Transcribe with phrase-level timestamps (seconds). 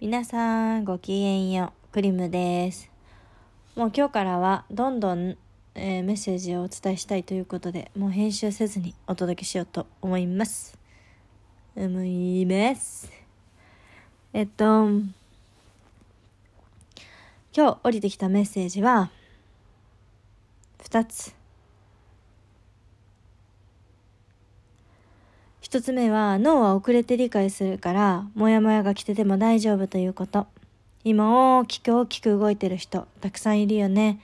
[0.00, 2.88] 皆さんごきげんようクリムです。
[3.74, 5.36] もう今日からはどんどん、
[5.74, 10.78] えー、メッセージをお伝えしたいということでもう編集せずにお届けしようと思います。
[11.74, 13.10] 思います。
[14.32, 15.10] えっと今
[17.52, 19.10] 日降りてきたメッセージは
[20.78, 21.37] 2つ。
[25.68, 30.46] 一つ目は脳は遅れて理解するからモヤモヤが来てても大丈夫ということ。
[31.04, 34.18] 今大きく大きく動いてる人たくさんいるよね。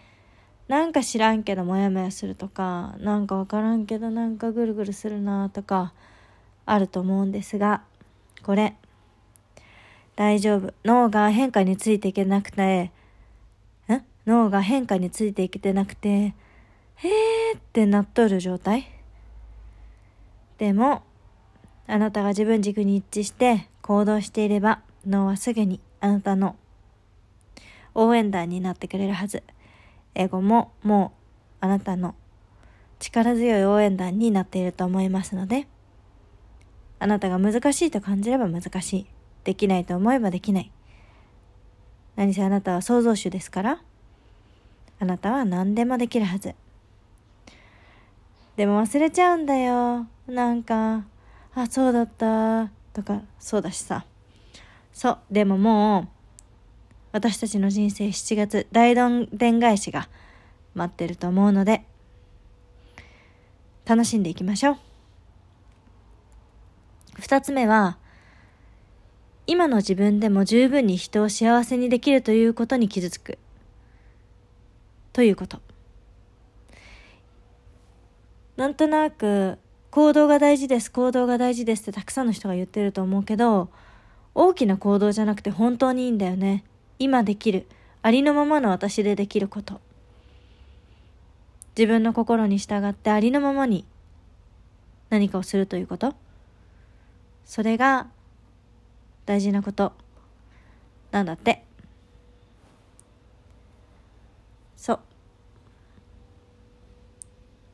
[0.68, 5.92] なんか知らんけどモヤモヤするとかなんかわからんけどなんかぐるぐるするなとか
[6.64, 7.82] あると思うんですが
[8.42, 8.74] これ
[10.16, 10.72] 大丈夫。
[10.82, 12.90] 脳が変化についていけなくて
[13.88, 18.86] ん脳が変化についていけてなくてへーってなっとる状態？
[20.56, 21.02] でも
[21.86, 26.56] あなたが自分軸に一致して行動していれば脳はすぐにあなたの
[27.94, 29.42] 応援団になってくれるはず。
[30.14, 31.12] 英語もも
[31.60, 32.14] うあなたの
[33.00, 35.66] 力強い応援団になっていると思いますので、
[36.98, 39.06] あなたが難しいと感じれば難しい。
[39.44, 40.72] できないと思えばできない。
[42.16, 43.82] 何せあなたは創造主ですから、
[45.00, 46.54] あなたは何でもできるはず。
[48.56, 50.06] でも忘れちゃうんだよ。
[50.26, 51.04] なんか、
[51.54, 54.04] あ、そうだった、とか、そうだしさ。
[54.92, 56.08] そう、でももう、
[57.12, 60.08] 私たちの人生7月大どんでん返しが
[60.74, 61.84] 待ってると思うので、
[63.84, 64.76] 楽しんでいきましょう。
[67.20, 67.98] 二つ目は、
[69.46, 73.38] 今の自分でも十分に人を幸せにできるということに傷つく。
[75.12, 75.60] ということ。
[78.56, 79.58] なんとなく
[79.94, 83.68] 行動が大事です、行動が大事ですってたくさんの人が言ってると思うけど、
[84.34, 86.64] 大きな行動じゃなくて本当にいいんだよね。
[86.98, 87.68] 今できる。
[88.02, 89.80] ありのままの私でできること。
[91.78, 93.86] 自分の心に従ってありのままに
[95.10, 96.12] 何かをするということ。
[97.44, 98.08] それが
[99.26, 99.92] 大事なこと
[101.12, 101.62] なんだって。
[104.76, 104.98] そ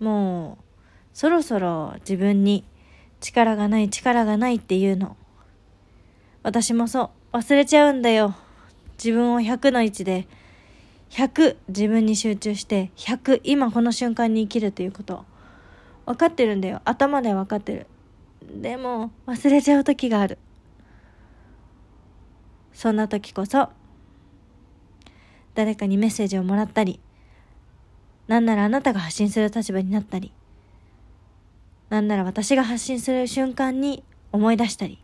[0.00, 0.05] う。
[0.05, 0.69] もう、
[1.12, 2.65] そろそろ自分に
[3.21, 5.16] 力がない力がないっていうの。
[6.43, 8.34] 私もそう、忘れちゃうんだよ。
[9.03, 10.26] 自分を100の位置で、
[11.10, 15.25] 100自分に集中して、100今この瞬間に生きるっていうこと。
[16.06, 16.81] 分かってるんだよ。
[16.84, 17.87] 頭で分かってる。
[18.43, 20.38] でも、忘れちゃう時がある。
[22.72, 23.69] そんな時こそ、
[25.54, 27.00] 誰かにメッセージをもらったり、
[28.26, 30.32] なんならあなたが発信する立場になったり、
[31.91, 35.03] なんなら私が発信する瞬間に思い出したり、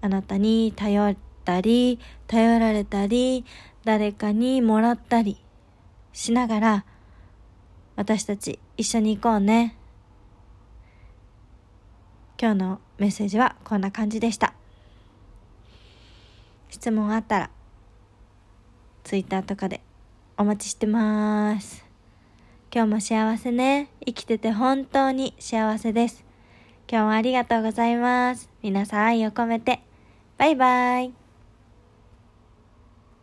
[0.00, 3.44] あなたに頼ったり、頼られたり、
[3.84, 5.40] 誰かにもらったり
[6.12, 6.84] しながら、
[7.94, 9.76] 私たち一緒に行こうね。
[12.40, 14.54] 今日のメッセージはこんな感じでした。
[16.68, 17.50] 質問あったら、
[19.04, 19.82] ツイッターとかで
[20.36, 21.89] お待ちしてます。
[22.72, 23.88] 今日も幸せね。
[24.06, 26.24] 生きてて本当に幸せです。
[26.88, 28.48] 今日もありがとうございます。
[28.62, 29.80] 皆さん愛を込めて。
[30.38, 31.19] バイバイ。